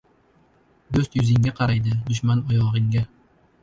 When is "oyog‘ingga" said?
2.53-3.09